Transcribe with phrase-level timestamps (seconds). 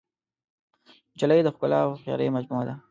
[1.13, 2.73] نجلۍ د ښکلا او هوښیارۍ مجموعه ده.